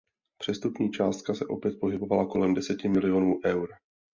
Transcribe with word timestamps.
Přestupní 0.41 0.91
částka 0.91 1.33
se 1.33 1.45
opět 1.45 1.79
pohybovala 1.79 2.25
kolem 2.27 2.53
deseti 2.53 2.89
milionů 2.89 3.39
eur. 3.45 3.69